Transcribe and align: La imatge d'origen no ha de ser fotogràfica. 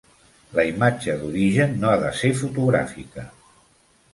La 0.59 0.63
imatge 0.69 1.17
d'origen 1.19 1.77
no 1.83 1.91
ha 1.91 1.99
de 2.05 2.09
ser 2.23 2.33
fotogràfica. 2.41 3.29